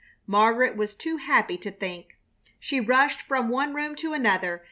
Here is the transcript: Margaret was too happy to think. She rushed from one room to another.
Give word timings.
Margaret 0.25 0.75
was 0.75 0.95
too 0.95 1.17
happy 1.17 1.57
to 1.59 1.69
think. 1.69 2.17
She 2.59 2.79
rushed 2.79 3.21
from 3.21 3.49
one 3.49 3.75
room 3.75 3.93
to 3.97 4.13
another. 4.13 4.59